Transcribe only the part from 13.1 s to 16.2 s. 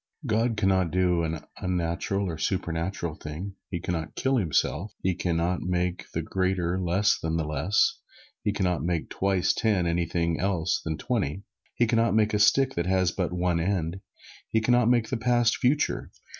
but one end. He can not make the past, future.